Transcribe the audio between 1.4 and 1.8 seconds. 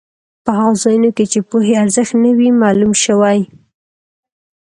پوهې